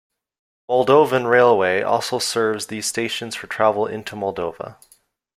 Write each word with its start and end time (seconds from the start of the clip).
Moldovan 0.67 1.29
railway 1.29 1.83
also 1.83 2.17
serves 2.17 2.65
these 2.65 2.87
stations 2.87 3.35
for 3.35 3.45
travel 3.45 3.85
into 3.85 4.15
Moldova. 4.15 4.77